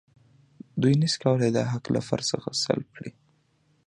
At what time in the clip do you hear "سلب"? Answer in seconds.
2.63-2.87